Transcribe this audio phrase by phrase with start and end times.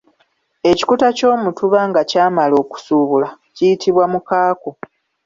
[0.69, 4.69] Ekikuta ky’omutuba nga kyamala okusubula kiyitibwa Mukaaku.